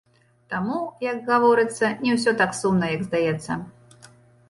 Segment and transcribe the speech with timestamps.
[0.53, 0.77] Таму,
[1.09, 3.51] як гаворыцца, не ўсё так сумна, як здаецца.